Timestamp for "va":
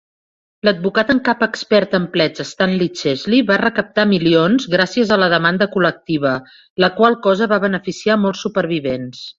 3.51-3.59, 7.55-7.65